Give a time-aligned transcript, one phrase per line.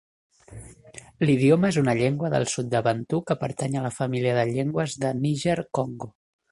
[1.29, 5.01] L'idioma és una llengua del sud de Bantu que pertany a la família de llengües
[5.05, 6.15] de Níger-Congo.